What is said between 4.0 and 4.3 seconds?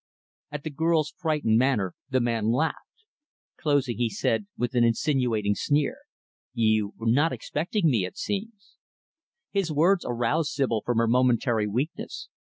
door, he